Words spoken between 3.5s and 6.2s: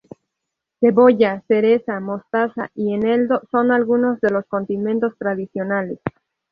son algunos de los condimentos tradicionales.